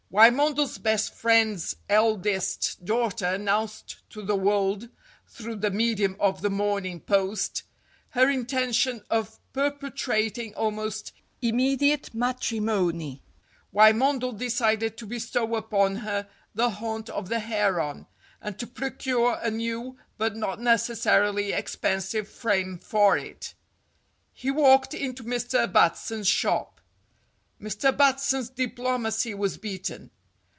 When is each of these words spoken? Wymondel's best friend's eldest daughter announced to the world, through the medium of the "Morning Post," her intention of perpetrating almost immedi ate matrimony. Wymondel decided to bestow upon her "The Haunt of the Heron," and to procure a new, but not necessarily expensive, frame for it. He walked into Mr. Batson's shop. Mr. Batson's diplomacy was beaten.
Wymondel's 0.13 0.77
best 0.77 1.13
friend's 1.13 1.77
eldest 1.87 2.83
daughter 2.83 3.27
announced 3.27 4.01
to 4.09 4.21
the 4.21 4.35
world, 4.35 4.89
through 5.25 5.55
the 5.55 5.71
medium 5.71 6.17
of 6.19 6.41
the 6.41 6.49
"Morning 6.49 6.99
Post," 6.99 7.63
her 8.09 8.29
intention 8.29 9.05
of 9.09 9.39
perpetrating 9.53 10.53
almost 10.55 11.13
immedi 11.41 11.93
ate 11.93 12.13
matrimony. 12.13 13.21
Wymondel 13.71 14.33
decided 14.33 14.97
to 14.97 15.05
bestow 15.07 15.55
upon 15.55 15.95
her 15.95 16.27
"The 16.53 16.71
Haunt 16.71 17.09
of 17.09 17.29
the 17.29 17.39
Heron," 17.39 18.05
and 18.41 18.59
to 18.59 18.67
procure 18.67 19.39
a 19.41 19.49
new, 19.49 19.97
but 20.17 20.35
not 20.35 20.59
necessarily 20.59 21.53
expensive, 21.53 22.27
frame 22.27 22.79
for 22.79 23.17
it. 23.17 23.53
He 24.33 24.51
walked 24.51 24.93
into 24.93 25.23
Mr. 25.23 25.71
Batson's 25.71 26.27
shop. 26.27 26.79
Mr. 27.61 27.95
Batson's 27.95 28.49
diplomacy 28.49 29.35
was 29.35 29.59
beaten. 29.59 30.09